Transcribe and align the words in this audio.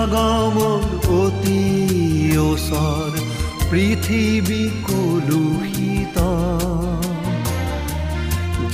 আগমন 0.00 0.82
অতি 1.22 1.64
ওচৰ 2.50 3.12
পৃথিৱী 3.70 4.62
কলুষিত। 4.88 6.16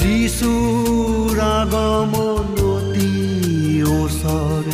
যিচুৰ 0.00 1.36
আগমন 1.60 2.46
অতি 2.74 3.12
ওচৰ 4.00 4.64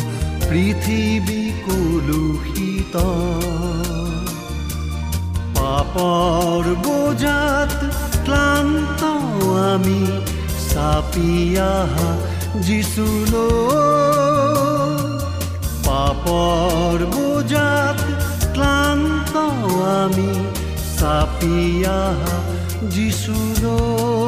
পৃথিৱী 0.49 1.41
কলুষিত। 1.67 2.95
পাপৰ 5.57 6.63
বোজাত 6.85 7.73
ক্লান্ত 8.25 9.01
আমি 9.71 10.01
চাপি 10.69 11.33
আহা 11.75 12.09
যিচুলৈ 12.65 14.32
পাপৰ 15.93 16.99
বোজাত 17.15 17.99
ক্লান্ত 18.53 19.33
আমি 19.97 20.31
চাপি 20.97 21.57
আহা 22.01 22.37
যিচুলৈ 22.93 24.23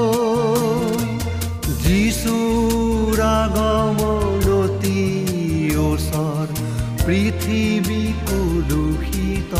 যিচুৰ 1.85 3.17
আগমনতি 3.41 5.01
ওচৰ 5.89 6.47
পৃথিৱী 7.05 8.03
কলুষিত। 8.29 9.53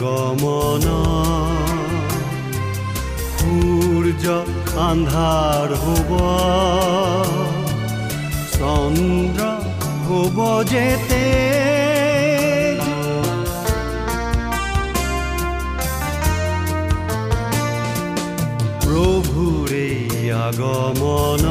আগমন 0.00 0.86
সূৰ্য 3.38 4.24
আন্ধাৰ 4.88 5.68
হ'ব 5.82 6.10
চন্দ্ৰ 8.56 9.40
হ'ব 10.06 10.38
যে 10.70 10.86
তেজ 11.08 12.80
প্ৰভুৰে 18.84 19.88
আগমন 20.46 21.44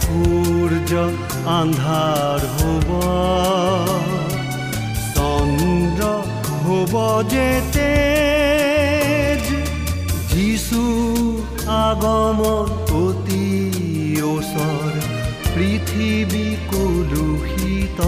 সূৰ্য 0.00 0.92
আন্ধাৰ 1.58 2.40
হ'ব। 2.56 2.88
তেজ 7.74 9.44
যিচু 10.30 10.82
আগমন 11.84 12.68
অতি 13.02 13.48
ওচৰ 14.26 14.92
পৃথিৱী 15.54 16.46
কলুষিত 16.70 17.98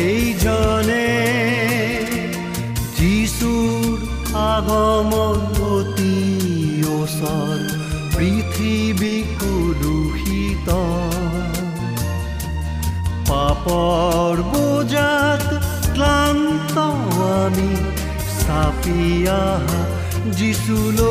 পাব 0.00 0.06
সেইজনে 0.06 1.08
যিচুৰ 2.98 3.98
আগমন 4.32 5.40
অতি 5.74 6.16
ওচৰ 6.98 7.60
পৃথিৱী 8.16 9.16
কলুষিত। 9.40 10.68
পাপৰ 13.28 14.34
বোজাত 14.52 15.44
ক্লান্ত 15.94 16.74
আমি 17.44 17.72
চাপি 18.40 19.02
আহা 19.26 19.80
যিচুলৈ 20.38 21.10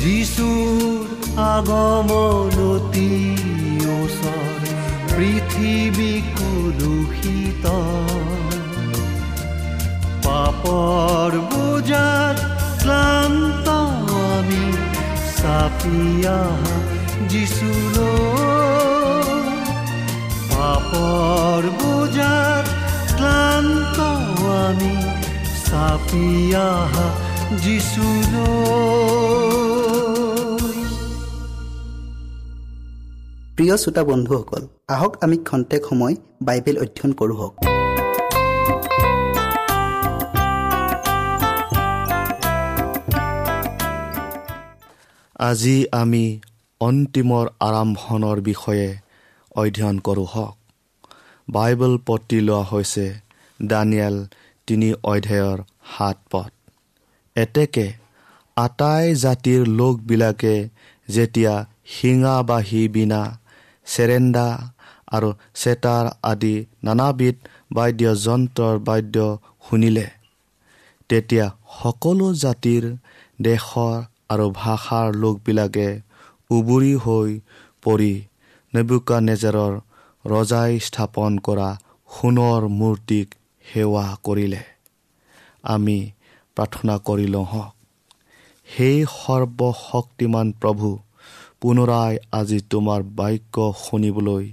যিচুৰ 0.00 1.04
আগমনতি 1.54 3.10
ওচৰ 3.98 4.58
পৃথিৱী 5.14 6.12
কলুষিত 7.60 7.66
পাপৰ 10.24 11.32
বোজাত 11.50 12.36
ক্লান্ত 12.80 13.66
আমি 14.28 14.64
চাপি 15.36 16.00
আহা 16.36 16.76
যিচুলৈ 17.30 18.00
পাপৰ 20.50 21.62
বোজাত 21.78 22.66
ক্লান্ত 23.10 23.98
আমি 24.58 24.94
চাপি 25.64 26.26
আহা 26.64 27.06
প্ৰিয় 33.60 33.76
শ্ৰোতা 33.76 34.02
বন্ধুসকল 34.04 34.62
আহক 34.88 35.12
আমি 35.20 35.36
খন্তেক 35.38 35.82
সময় 35.88 36.14
বাইবেল 36.42 36.76
অধ্যয়ন 36.78 37.12
কৰোঁ 37.12 37.50
আজি 45.38 45.86
আমি 45.92 46.40
অন্তিমৰ 46.80 47.46
আৰম্ভণৰ 47.60 48.40
বিষয়ে 48.40 48.88
অধ্যয়ন 49.56 49.98
কৰোঁ 49.98 50.26
হওক। 50.26 50.56
বাইবেল 51.50 51.98
পতি 52.06 52.40
লোৱা 52.40 52.62
হৈছে 52.62 53.06
দানিয়েল 53.66 54.26
তিনি 54.66 54.88
অধ্যায়ৰ 55.04 55.58
সাত 55.98 56.16
পদ। 56.30 56.50
এতেকে 57.36 57.92
আটাই 58.56 59.14
জাতিৰ 59.14 59.60
লোকবিলাকে 59.66 60.68
যেতিয়া 61.08 61.66
শিঙা 61.86 62.42
বাঢ়ি 62.42 62.88
বিনা 62.88 63.40
চেৰেণ্ডা 63.90 64.46
আৰু 65.12 65.28
চেতাৰ 65.54 66.06
আদি 66.22 66.54
নানাবিধ 66.84 67.36
বাদ্যযন্ত্ৰৰ 67.74 68.76
বাদ্য 68.88 69.16
শুনিলে। 69.68 70.06
তেতিয়া 71.10 71.46
সকলো 71.78 72.26
জাতিৰ 72.42 72.84
দেশৰ 73.40 73.96
আৰু 74.28 74.46
ভাষাৰ 74.54 75.06
লোকবিলাকে 75.22 75.88
উবুৰি 76.50 76.92
হৈ 77.04 77.30
পৰি 77.82 78.12
নেবুকা 78.72 79.18
নেজাৰৰ 79.20 79.74
ৰজাই 80.24 80.72
স্থাপন 80.86 81.32
কৰা 81.46 81.68
সোণৰ 82.10 82.62
মূৰ্তিক 82.78 83.28
সেৱা 83.64 84.06
কৰিলে। 84.24 84.62
আমি 85.64 85.98
প্ৰাৰ্থনা 86.56 86.94
কৰি 87.06 87.26
লওঁ 87.26 87.46
হওক। 87.52 87.72
সেই 88.68 88.98
সৰ্বশক্তিমান 89.14 90.46
প্ৰভু 90.62 90.88
পুনৰাই 91.60 92.18
আজি 92.32 92.58
তোমাৰ 92.70 93.00
বাক্য 93.02 93.56
শুনিবলৈ 93.84 94.44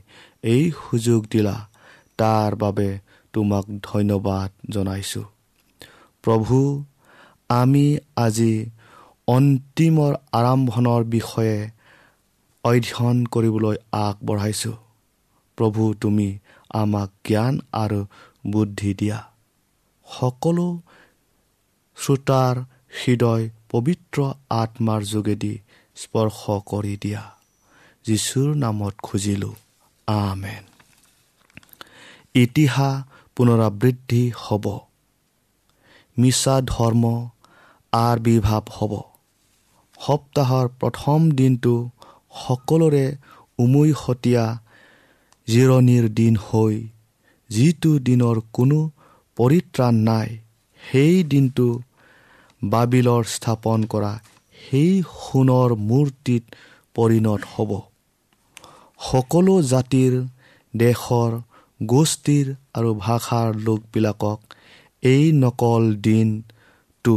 এই 0.43 0.71
সুযোগ 0.71 1.21
দিলা। 1.31 1.55
তাৰ 2.17 2.55
বাবে 2.55 2.99
তোমাক 3.33 3.65
ধন্যবাদ 3.83 4.49
জনাইছোঁ। 4.69 5.23
প্ৰভু 6.23 6.57
আমি 7.49 7.85
আজি 8.15 8.53
অন্তিমৰ 9.27 10.13
আৰম্ভণৰ 10.31 11.03
বিষয়ে 11.03 11.57
অধ্যয়ন 12.63 13.17
কৰিবলৈ 13.25 13.75
আগবঢ়াইছোঁ। 13.91 14.75
প্ৰভু 15.57 15.93
তুমি 15.93 16.29
আমাক 16.73 17.09
জ্ঞান 17.27 17.59
আৰু 17.73 17.99
বুদ্ধি 18.47 18.93
দিয়া। 18.93 19.19
সকলো 20.07 20.67
শ্ৰোতাৰ 21.97 22.55
হৃদয় 22.97 23.49
পবিত্ৰ 23.71 24.17
আত্মাৰ 24.49 25.01
যোগেদি 25.03 25.53
স্পৰ্শ 25.97 26.39
কৰি 26.65 26.95
দিয়া। 27.01 27.23
যীশুৰ 28.05 28.49
নামত 28.55 28.95
খুজিলোঁ 29.03 29.55
আমেন। 30.07 30.63
ইতিহাস 32.35 32.95
পুনৰাবৃদ্ধি 33.35 34.23
হ'ব। 34.37 34.65
মিছা 36.17 36.55
ধৰ্ম 36.61 37.03
আবিৰ্ভাৱ 37.93 38.65
হ'ব। 38.71 38.93
সপ্তাহৰ 39.97 40.67
প্ৰথম 40.79 41.19
দিনটো 41.31 41.73
সকলোৰে 42.37 43.05
উমৈহতীয়া 43.59 44.45
জিৰণিৰ 45.47 46.05
দিন 46.09 46.33
হৈ 46.45 46.75
যিটো 47.49 47.91
দিনৰ 47.99 48.37
কোনো 48.53 48.79
পৰিত্ৰাণ 49.37 49.95
নাই 50.09 50.29
সেই 50.81 51.23
দিনটো 51.23 51.67
বাবিলৰ 52.63 53.23
স্থাপন 53.23 53.79
কৰা 53.85 54.13
সেই 54.67 54.91
সোণৰ 55.17 55.69
মূৰ্তিত 55.89 56.43
পৰিণত 56.95 57.41
হ'ব। 57.53 57.71
সকলো 59.12 59.55
জাতিৰ 59.62 60.13
দেশৰ 60.74 61.31
গোষ্ঠীৰ 61.79 62.47
আৰু 62.74 62.89
ভাষাৰ 63.00 63.50
লোকবিলাকক 63.65 64.39
এই 65.03 65.24
নকল 65.31 65.83
দিনটো 66.01 67.15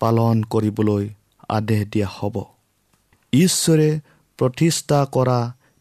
পালন 0.00 0.36
কৰিবলৈ 0.52 1.04
আদেশ 1.48 1.82
দিয়া 1.92 2.08
হ'ব। 2.16 2.36
ঈশ্বৰে 3.32 3.90
প্ৰতিষ্ঠা 4.38 4.98
কৰা 5.12 5.38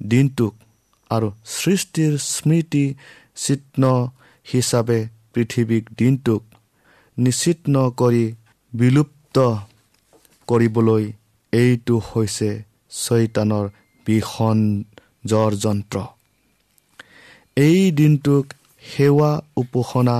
দিনটোক 0.08 0.54
আৰু 1.12 1.28
সৃষ্টিৰ 1.46 2.14
স্মৃতি 2.26 2.86
চিহ্ন 3.36 3.84
হিচাপে 4.46 5.00
পৃথিৱীক 5.34 5.84
দিনটোক 5.98 6.42
নিশ্চিহ্ন 7.18 7.76
কৰি 7.98 8.26
বিলুপ্ত 8.74 9.38
কৰিবলৈ 10.48 11.04
এইটো 11.54 11.96
হৈছে 12.06 12.50
চৈতানৰ 12.98 13.66
ভীষণ 14.06 14.60
যন্ত্ৰ 15.63 15.98
এই 17.58 17.80
দিনটোক 17.92 18.46
সেৱা 18.84 19.32
উপাসনা 19.58 20.18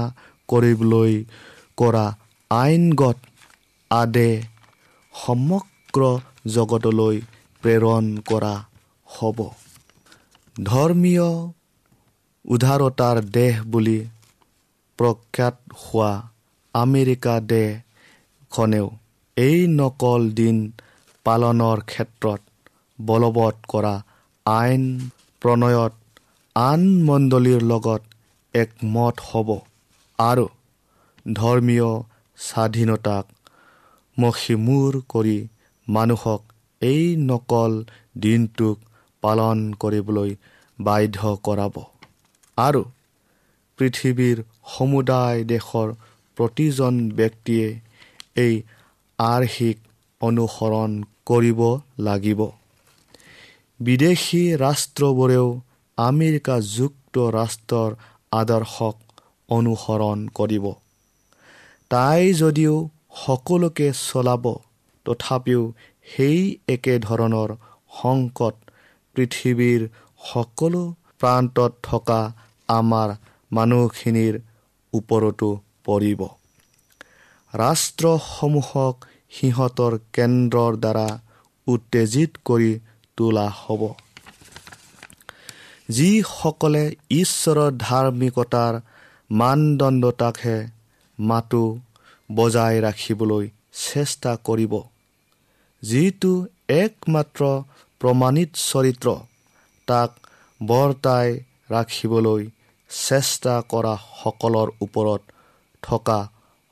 কৰিবলৈ 0.50 1.14
কৰা 1.78 2.06
আইনগত 2.52 3.18
আদে 3.92 4.30
সমগ্ৰ 5.14 6.02
জগতলৈ 6.56 7.18
প্ৰেৰণ 7.64 8.06
কৰা 8.30 8.54
হ'ব। 9.08 9.40
ধৰ্মীয় 10.56 11.28
উদাৰতাৰ 12.46 13.18
দেশ 13.32 13.56
বুলি 13.72 13.98
প্ৰখ্যাত 15.00 15.56
হোৱা 15.82 16.12
আমেৰিকা 16.74 17.36
দেশখনেও 17.52 18.88
এই 19.38 19.58
নকল 19.72 20.22
দিন 20.38 20.58
পালনৰ 21.26 21.80
ক্ষেত্ৰত 21.92 22.42
বলবৎ 23.00 23.58
কৰা 23.72 23.96
আইন 24.46 24.86
প্ৰণয়ত 25.42 25.94
আন 26.56 26.86
মণ্ডলীৰ 27.08 27.66
লগত 27.72 28.02
একমত 28.54 29.16
হ'ব 29.26 29.50
আৰু 30.20 30.46
ধৰ্মীয় 31.34 31.90
স্বাধীনতাক 32.38 33.26
মষিমূৰ 34.18 34.98
কৰি 35.10 35.38
মানুহক 35.88 36.42
এই 36.82 37.04
নকল 37.26 37.76
দিনটোক 38.20 38.78
পালন 39.24 39.62
কৰিবলৈ 39.82 40.32
বাধ্য 40.80 41.36
কৰাব। 41.48 41.76
আৰু 42.58 42.82
পৃথিৱীৰ 43.80 44.38
সমুদায় 44.72 45.46
দেশৰ 45.54 45.88
প্ৰতিজন 46.38 46.94
ব্যক্তিয়ে 47.16 47.68
এই 48.38 48.56
আৰ্হিক 49.20 49.78
অনুসৰণ 50.22 50.92
কৰিব 51.26 51.62
লাগিব। 52.00 52.42
বিদেশী 53.80 54.42
ৰাষ্ট্ৰবোৰেও 54.56 55.48
আমেৰিকা 55.98 56.56
যুক্তৰাষ্ট্ৰৰ 56.60 57.96
আদৰ্শক 58.32 58.96
অনুসৰণ 59.50 60.28
কৰিব। 60.34 60.66
তাই 61.90 62.34
যদিও 62.34 62.90
সকলোকে 63.26 63.92
চলাব 63.94 64.46
তথাপিও 65.06 65.62
সেই 66.08 66.40
একেধৰণৰ 66.68 67.56
সংকট 68.02 68.56
পৃথিৱীৰ 69.16 69.82
সকলো 70.24 70.82
প্ৰান্তত 71.20 71.72
থকা 71.84 72.22
আমাৰ 72.70 73.16
মানুহখিনিৰ 73.52 74.40
ওপৰতো 74.94 75.50
পৰিব। 75.86 76.37
ৰাষ্ট্ৰসমূহক 77.54 78.96
সিহঁতৰ 79.32 79.94
কেন্দ্ৰৰ 80.14 80.74
দ্বাৰা 80.78 81.08
উত্তেজিত 81.68 82.32
কৰি 82.46 82.72
তোলা 83.18 83.48
হ'ব। 83.60 83.82
যিসকলে 85.90 86.84
ঈশ্বৰৰ 87.12 87.72
ধাৰ্মিকতাৰ 87.80 88.74
মানদণ্ডতাকহে 89.30 90.58
মাতো 91.20 91.64
বজাই 92.30 92.76
ৰাখিবলৈ 92.82 93.46
চেষ্টা 93.84 94.32
কৰিব 94.44 94.74
যিটো 95.84 96.34
একমাত্ৰ 96.76 97.42
প্ৰমাণিত 98.02 98.52
চৰিত্ৰ 98.62 99.08
তাক 99.88 100.12
বৰ্তাই 100.62 101.28
ৰাখিবলৈ 101.72 102.42
চেষ্টা 102.90 103.56
কৰা 103.72 103.94
সকলৰ 104.24 104.68
ওপৰত 104.82 105.22
থকা 105.84 106.20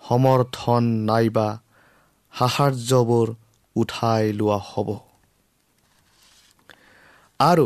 সমৰ্থন 0.05 0.83
নাইবা 1.07 1.47
সাহাৰ্যবোৰ 2.33 3.27
উঠাই 3.75 4.23
লোৱা 4.33 4.59
হ'ব। 4.67 4.89
আৰু 7.39 7.65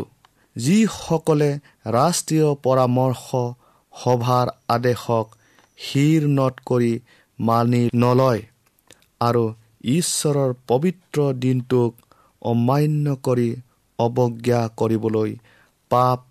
যিসকলে 0.56 1.50
ৰাষ্ট্ৰীয় 1.90 2.48
পৰামৰ্শ 2.64 3.26
সভাৰ 3.94 4.46
আদেশক 4.68 5.26
শিৰ 5.78 6.28
নট 6.32 6.54
কৰি 6.66 6.92
মানি 7.38 7.82
নলয় 7.94 8.42
আৰু 9.20 9.44
ঈশ্বৰৰ 9.90 10.54
পবিত্ৰ 10.68 11.26
দিনটোক 11.38 11.92
অমান্য 12.42 13.16
কৰি 13.24 13.48
অৱজ্ঞা 13.98 14.60
কৰিবলৈ 14.76 15.30
পাপ 15.90 16.26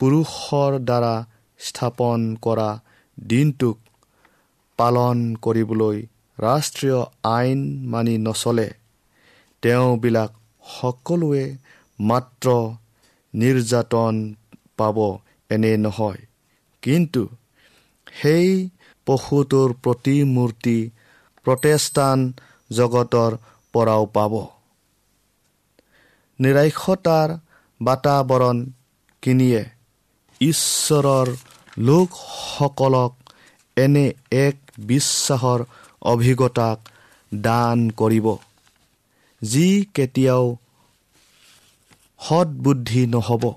পুৰুষৰ 0.00 0.78
দ্বাৰা 0.88 1.14
স্থাপন 1.60 2.28
কৰা 2.42 2.70
দিনটোক 3.18 3.76
পালন 4.76 5.36
কৰিবলৈ 5.36 6.06
ৰাষ্ট্ৰীয় 6.38 7.00
আইন 7.22 7.88
মানি 7.88 8.18
নচলে। 8.18 8.68
তেওঁবিলাক 9.62 10.30
সকলোৱে 10.66 11.56
মাত্ৰ 12.00 12.76
নিৰ্যাতন 13.34 14.34
পাব 14.76 15.18
এনে 15.50 15.76
নহয়। 15.76 16.20
কিন্তু 16.82 17.28
সেই 18.20 18.68
পশুটোৰ 19.06 19.74
প্ৰতিমূৰ্তি 19.82 20.90
প্ৰটেষ্টান 21.44 22.32
জগতৰ 22.70 23.36
পৰাও 23.72 24.06
পাব। 24.06 24.32
নিৰাক্ষতাৰ 26.40 27.38
বাতাৱৰণ 27.80 28.66
কিনিয়ে 29.22 29.64
ঈশ্বৰৰ 30.40 31.28
লোকসকলক 31.78 33.12
এনে 33.76 34.12
এক 34.30 34.56
বিশ্বাসৰ 34.78 35.64
অভিজ্ঞতাক 36.02 36.78
দান 37.34 37.90
কৰিব। 37.90 38.36
যি 39.42 39.84
কেতিয়াও 39.94 40.56
সৎবুদ্ধি 42.20 43.06
নহ'ব 43.06 43.52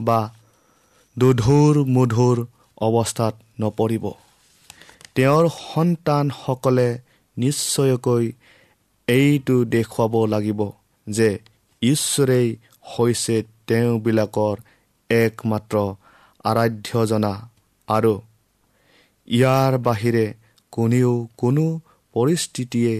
বা 0.00 0.34
দুধুৰ 1.18 1.84
মধুৰ 1.84 2.46
অৱস্থাত 2.78 3.34
নপৰিব। 3.60 4.10
তেওঁৰ 5.14 5.48
সন্তানসকলে 5.48 6.98
নিশ্চয়কৈ 7.36 8.32
এইটো 9.08 9.64
দেখুৱাব 9.64 10.26
লাগিব 10.26 10.60
যে 11.06 11.38
ঈশ্বৰেই 11.82 12.56
হৈছে 12.82 13.42
তেওঁবিলাকৰ 13.66 14.56
একমাত্ৰ 15.10 15.76
আৰাধ্যজনা 16.44 17.48
আৰু 17.88 18.20
ইয়াৰ 19.28 19.78
বাহিৰে 19.78 20.34
কোনেও 20.72 21.12
কোনো 21.36 21.64
পৰিস্থিতিয়ে 22.14 22.94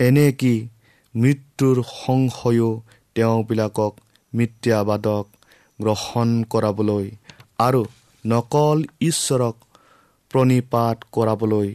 এনেকি 0.00 0.54
মৃত্যুৰ 1.14 1.76
সংশয়ো 1.96 2.70
তেওঁবিলাকক 3.14 3.92
মিথ্যাবাদক 4.32 5.24
গ্ৰহণ 5.78 6.28
কৰাবলৈ 6.50 7.06
আৰু 7.58 7.82
নকল 8.24 8.78
ঈশ্বৰক 9.00 9.56
প্ৰণিপাত 10.30 10.96
কৰাবলৈ 11.12 11.68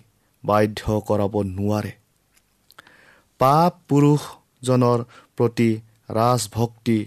বাধ্য 0.44 0.82
কৰাব 1.08 1.34
নোৱাৰে। 1.58 1.92
পাপ 3.40 3.74
পুৰুষজনৰ 3.90 5.00
প্ৰতি 5.38 5.70
ৰাজভক্তি 6.10 7.00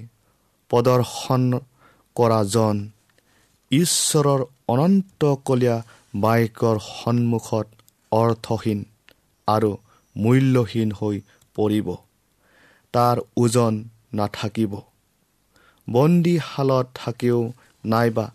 প্ৰদৰ্শন 0.71 1.43
কৰাজন 2.17 2.77
ঈশ্বৰৰ 3.71 4.41
অনন্তকলীয়া 4.69 5.77
বাক্যৰ 6.15 6.77
সন্মুখত 6.79 7.67
অৰ্থহীন 8.13 8.81
আৰু 9.49 9.71
মূল্যহীন 10.17 10.91
হৈ 10.93 11.17
পৰিব। 11.57 11.89
তাৰ 12.95 13.17
ওজন 13.37 13.75
নাথাকিব। 14.15 14.73
বন্দীশালত 15.91 16.87
থাকিও 16.95 17.41
নাইবা 17.85 18.27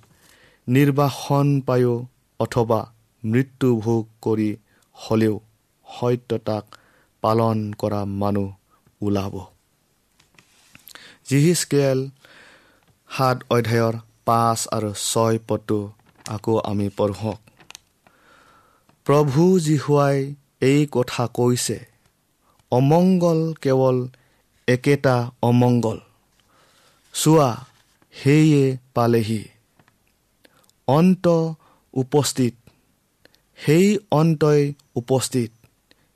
নিৰ্বাসন 0.67 1.47
পায়ো 1.61 1.95
অথবা 2.39 2.79
মৃত্যু 3.23 3.69
ভোগ 3.79 4.03
কৰি 4.21 4.49
হ'লেও 4.97 5.35
সত্যতাক 5.87 6.65
পালন 7.23 7.57
কৰা 7.77 8.01
মানুহ 8.05 8.49
ওলাব। 9.01 9.35
জিহিচকেল 11.29 11.99
সাত 13.09 13.37
অধ্যায়ৰ 13.49 13.95
পাঁচ 14.25 14.59
আৰু 14.67 14.89
ছয় 15.11 15.37
পদটো 15.47 15.79
আকৌ 16.25 16.53
আমি 16.59 16.89
পঢ়োঁ। 16.97 17.37
প্ৰভু 19.09 19.59
জীহুৱাই 19.59 20.35
এই 20.61 20.87
কথা 20.91 21.27
কৈছে 21.27 21.85
অমংগল 22.71 23.53
কেৱল 23.53 24.07
একেটা 24.67 25.31
অমংগল। 25.41 25.99
চোৱা 27.13 27.65
সেয়ে 28.11 28.77
পালেহি। 28.93 29.43
অন্ত 30.87 31.27
উপস্থিত 31.93 32.53
সেই 33.57 33.97
অন্তই 34.11 34.73
উপস্থিত 34.95 35.51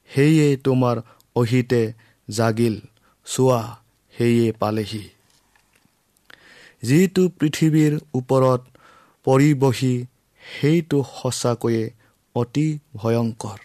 সেয়ে 0.09 0.57
তোমাৰ 0.57 1.01
অহিতে 1.35 1.93
জাগিল। 2.29 2.79
চোৱা 3.25 3.77
সেয়ে 4.17 4.51
পালেহি। 4.51 5.09
যিটো 6.81 7.29
পৃথিৱীৰ 7.39 7.99
ওপৰত 8.13 8.61
পৰিবহি 9.25 10.05
সেইটো 10.43 11.03
সঁচাকৈয়ে 11.21 12.02
অতি 12.35 12.67
ভয়ংকৰ। 12.95 13.59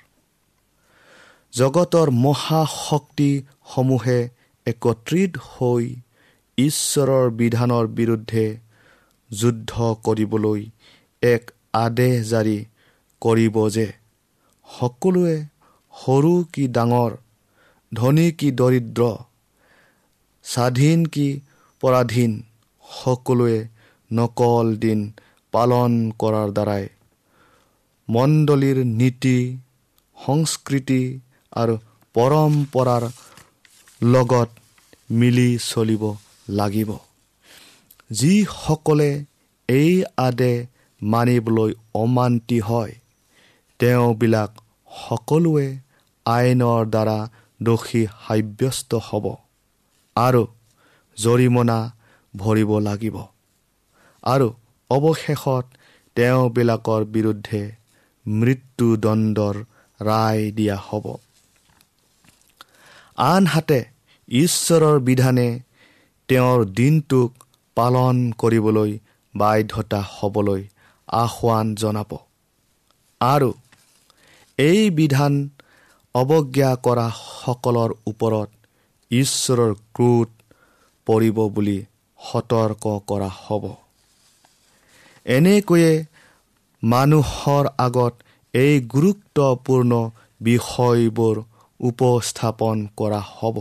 জগতৰ 1.52 2.08
মহাশক্তিসমূহে 2.24 4.18
একত্ৰিত 4.66 5.32
হৈ 5.46 5.84
ঈশ্বৰৰ 6.58 7.26
বিধানৰ 7.36 7.84
বিৰুদ্ধে 7.98 8.46
যুদ্ধ 9.30 9.72
কৰিবলৈ 10.04 10.60
এক 11.22 11.42
আদেশ 11.78 12.14
জাৰি 12.30 12.58
কৰিব 13.22 13.56
যে 13.68 13.86
সকলোৱে 14.68 15.36
সৰু 15.94 16.34
কি 16.52 16.64
ডাঙৰ 16.76 17.12
ধনী 17.92 18.28
কি 18.38 18.48
দৰিদ্ৰ 18.52 19.02
স্বাধীন 20.44 20.98
কি 21.14 21.28
পৰাধীন 21.82 22.32
সকলোৱে 22.84 23.58
নকল 24.10 24.66
দিন 24.76 25.00
পালন 25.54 25.92
কৰাৰ 26.20 26.48
দ্বাৰাই 26.52 26.84
মণ্ডলীৰ 28.08 28.78
নীতি 29.00 29.38
সংস্কৃতি 30.18 31.02
আৰু 31.52 31.74
পৰম্পৰাৰ 32.14 33.04
লগত 34.00 34.48
মিলি 35.10 35.48
চলিব 35.64 36.02
লাগিব। 36.48 36.90
যিসকলে 38.10 39.10
এই 39.68 39.92
আদে 40.16 40.54
মানিবলৈ 41.00 41.72
অমান্তি 41.94 42.58
হয় 42.60 42.92
তেওঁবিলাক 43.80 44.50
সকলোৱে 44.90 45.68
আইনৰ 46.26 46.82
দ্বাৰা 46.94 47.18
দোষী 47.60 48.02
সাব্যস্ত 48.26 48.90
হ'ব 49.06 49.26
আৰু 50.16 50.42
জৰিমনা 51.18 51.78
ভৰিব 52.34 52.70
লাগিব। 52.78 53.16
আৰু 54.24 54.48
অৱশেষত 54.90 55.64
তেওঁবিলাকৰ 56.16 57.02
বিৰুদ্ধে 57.14 57.60
মৃত্যুদণ্ডৰ 58.28 59.56
ৰায় 60.00 60.50
দিয়া 60.52 60.76
হ'ব। 60.76 61.06
আনহাতে 63.18 63.84
ঈশ্বৰৰ 64.28 64.98
বিধানে 65.00 65.60
তেওঁৰ 66.28 66.64
দিনটোক 66.64 67.30
পালন 67.76 68.16
কৰিবলৈ 68.38 68.98
বাধ্যতা 69.34 70.00
হ'বলৈ 70.10 70.62
আহ্বান 71.08 71.74
জনাব। 71.74 72.10
আৰু 73.20 73.50
এই 74.58 74.90
বিধান 74.90 75.34
অৱজ্ঞা 76.14 76.70
কৰা 76.76 77.06
সকলৰ 77.44 77.90
ওপৰত 78.06 78.50
ঈশ্বৰৰ 79.10 79.74
ক্ৰোধ 79.94 80.28
পৰিব 81.06 81.38
বুলি 81.48 81.78
সতৰ্ক 82.18 82.84
কৰা 83.06 83.30
হ'ব। 83.42 83.64
এনেকৈয়ে 85.26 85.92
মানুহৰ 86.82 87.64
আগত 87.78 88.14
এই 88.54 88.74
গুৰুত্বপূৰ্ণ 88.80 89.92
বিষয়বোৰ 90.40 91.36
উপস্থাপন 91.80 92.76
কৰা 92.96 93.20
হ'ব। 93.30 93.56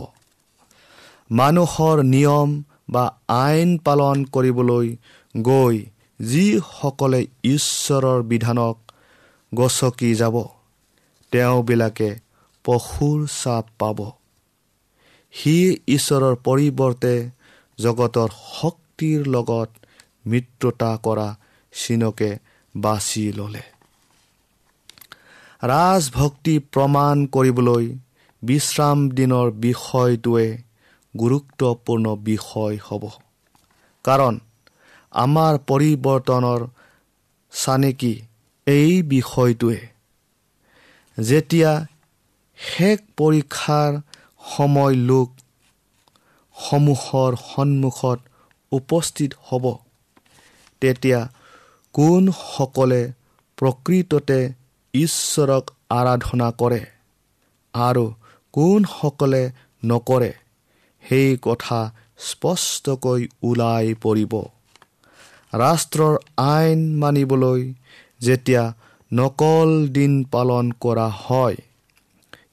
মানুহৰ 1.30 2.02
নিয়ম 2.04 2.50
বা 2.90 3.04
আইন 3.28 3.70
পালন 3.78 4.24
কৰিবলৈ 4.24 4.86
গৈ 5.34 5.76
যিসকলে 6.20 7.20
ঈশ্বৰৰ 7.44 8.22
বিধানক 8.22 8.76
গচকি 9.52 10.10
যাব 10.14 10.36
তেওঁবিলাকে 11.32 12.10
পশুৰ 12.64 13.18
চাপ 13.34 13.64
পাব। 13.78 13.98
সি 15.34 15.56
ঈশ্বৰৰ 15.88 16.34
পৰিৱৰ্তে 16.44 17.14
জগতৰ 17.78 18.28
শক্তিৰ 18.50 19.26
লগত 19.26 19.70
মিত্ৰতা 20.26 20.90
কৰা 21.02 21.28
চিনকে 21.72 22.30
বাছি 22.84 23.24
ল'লে। 23.32 23.64
ৰাজভক্তি 25.62 26.54
প্ৰমাণ 26.72 27.16
কৰিবলৈ 27.34 27.84
বিশ্ৰাম 28.42 28.98
দিনৰ 29.18 29.46
বিষয়টোৱে 29.64 30.48
গুৰুত্বপূৰ্ণ 31.14 32.06
বিষয় 32.28 32.76
হ'ব। 32.86 33.04
কাৰণ 34.04 34.34
আমাৰ 35.14 35.54
পৰিৱৰ্তনৰ 35.68 36.60
চানেকি 37.52 38.14
এই 38.66 38.92
বিষয়টোৱে 39.12 39.80
যেতিয়া 41.18 41.72
শেষ 42.58 42.98
পৰীক্ষাৰ 43.18 43.92
সময় 44.48 44.94
লোক 45.08 45.28
সমূহৰ 46.56 47.30
সন্মুখত 47.44 48.18
উপস্থিত 48.72 49.30
হ'ব 49.46 49.64
তেতিয়া 50.82 51.20
কোনসকলে 51.98 53.12
প্ৰকৃততে 53.58 54.36
ঈশ্বৰক 54.94 55.70
আৰাধনা 55.90 56.50
কৰে 56.50 56.78
আৰু 57.74 58.04
কোনসকলে 58.52 59.40
নকৰে 59.84 60.28
সেই 61.08 61.38
কথা 61.42 61.80
স্পষ্টকৈ 62.18 63.26
ওলাই 63.42 63.94
পৰিব। 63.94 64.36
ৰাষ্ট্ৰৰ 65.54 66.14
আইন 66.36 66.84
মানিবলৈ 66.96 67.66
যেতিয়া 68.20 68.62
নকল 69.12 69.74
দিন 69.88 70.14
পালন 70.24 70.70
কৰা 70.80 71.08
হয় 71.24 71.56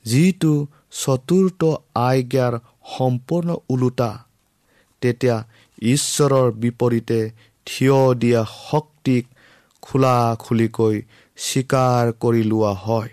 যিটো 0.06 0.56
চতুৰ্থ 1.04 1.62
আজ্ঞাৰ 1.96 2.60
সম্পূৰ্ণ 2.98 3.60
ওলোটা 3.70 4.12
তেতিয়া 5.02 5.38
ঈশ্বৰৰ 5.82 6.52
বিপৰীতে 6.52 7.20
থিয় 7.68 8.14
দিয়া 8.16 8.46
শক্তিক 8.72 9.35
খোলা 9.86 10.16
খুলিকৈ 10.44 10.96
স্বীকাৰ 11.38 12.04
কৰি 12.22 12.44
লোৱা 12.52 12.74
হয়। 12.84 13.12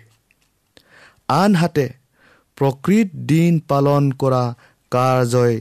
আনহাতে 1.33 1.87
প্ৰকৃত 2.57 3.09
দিন 3.29 3.53
পালন 3.69 4.03
কৰা 4.21 4.43
কাৰ্যই 4.91 5.55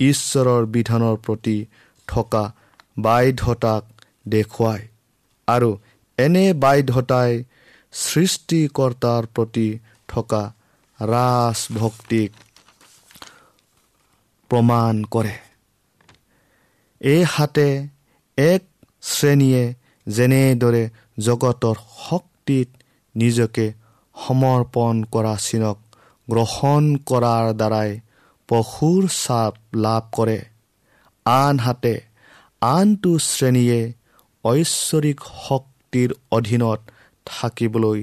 ঈশ্বৰৰ 0.00 0.62
বিধানৰ 0.74 1.16
প্ৰতি 1.24 1.56
থকা 2.08 2.44
বাধ্যতাক 2.98 3.82
দেখুৱায় 4.28 4.84
আৰু 5.48 5.70
এনে 6.18 6.46
বাধ্যতাই 6.62 7.32
সৃষ্টিকৰ্তাৰ 7.92 9.22
প্ৰতি 9.34 9.68
থকা 10.08 10.42
ৰাজভক্তিক 10.98 12.30
প্ৰমাণ 14.50 14.94
কৰে। 15.14 15.36
এই 17.00 17.22
হাতে 17.32 17.68
এক 18.38 18.62
শ্ৰেণীয়ে 19.02 19.64
যেনেদৰে 20.16 20.84
জগতৰ 21.18 21.76
শক্তিত 22.00 22.68
নিজকে 23.14 23.66
সমৰ্পণ 24.16 24.94
কৰা 25.14 25.34
চিনক 25.46 25.78
গ্ৰহণ 26.28 26.82
কৰাৰ 27.10 27.46
দ্বাৰাই 27.60 27.90
পশুৰ 28.48 29.02
চাপ 29.14 29.54
লাভ 29.84 30.02
কৰে। 30.12 30.38
আনহাতে 31.26 31.94
আনটো 32.62 33.12
শ্ৰেণীয়ে 33.24 33.80
ঐশ্বৰিক 34.44 35.18
শক্তিৰ 35.46 36.10
অধীনত 36.36 36.80
থাকিবলৈ 37.26 38.00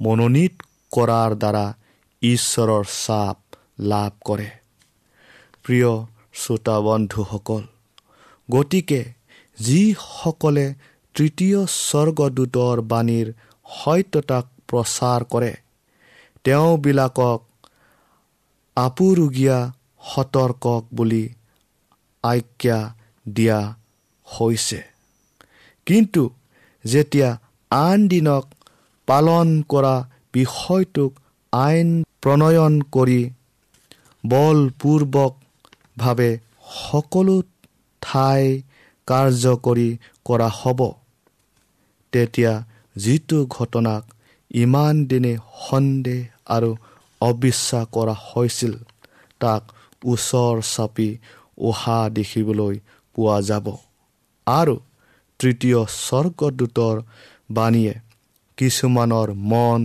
মনোনীত 0.00 0.54
কৰাৰ 0.90 1.30
দ্বাৰা 1.42 1.66
ঈশ্বৰৰ 2.22 2.84
চাপ 2.94 3.38
লাভ 3.90 4.12
কৰে। 4.24 4.48
প্ৰিয় 5.64 5.90
শ্ৰোতা 6.40 6.76
বন্ধুসকল 6.80 7.62
গতিকে 8.48 9.00
যিসকলে 9.58 10.66
তৃতীয় 11.18 11.60
স্বৰ্গদূতৰ 11.66 12.80
বাণীৰ 12.90 13.28
সত্যতাক 13.66 14.46
প্ৰচাৰ 14.68 15.20
কৰে। 15.32 15.52
তেওঁবিলাকক 16.44 17.40
আপুৰুগীয়া 18.76 19.58
সতৰ্কক 20.10 20.82
বুলি 20.94 21.24
আজ্ঞা 22.24 22.78
দিয়া 23.26 23.60
হৈছে। 24.28 24.80
কিন্তু 25.86 26.22
যেতিয়া 26.84 27.30
আন 27.70 28.08
দিনক 28.08 28.44
পালন 29.08 29.62
কৰা 29.68 29.94
বিষয়টোক 30.32 31.12
আইন 31.52 32.04
প্ৰণয়ন 32.22 32.82
কৰি 32.92 33.20
বলপূৰ্বকভাৱে 34.24 36.30
সকলো 36.78 37.42
ঠাই 38.02 38.62
কাৰ্যকৰী 39.08 39.88
কৰা 40.24 40.48
হ'ব। 40.60 40.80
তেতিয়া 42.12 42.52
যিটো 42.96 43.38
ঘটনাক 43.46 44.04
ইমান 44.54 44.94
দিনে 45.06 45.32
সন্দেহ 45.68 46.20
আৰু 46.46 46.70
অবিশ্বাস 47.20 47.84
কৰা 47.92 48.14
হৈছিল 48.26 48.74
তাক 49.40 49.62
ওচৰ 50.04 50.56
চাপি 50.74 51.10
অহা 51.58 51.98
দেখিবলৈ 52.10 52.74
পোৱা 53.14 53.36
যাব। 53.40 53.66
আৰু 54.46 54.76
তৃতীয় 55.40 55.80
স্বৰ্গদূতৰ 56.04 56.96
বাণীয়ে 57.50 57.94
কিছুমানৰ 58.58 59.28
মন 59.50 59.82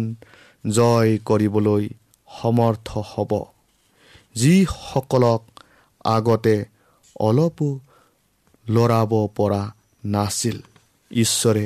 জয় 0.70 1.12
কৰিবলৈ 1.28 1.84
সমৰ্থ 2.42 2.90
হ'ব। 3.12 3.32
যিসকলক 4.36 5.42
আগতে 6.06 6.56
অলপো 7.20 7.70
লৰাব 8.66 9.12
পৰা 9.36 9.62
নাছিল 10.06 10.58
ঈশ্বৰে 11.12 11.66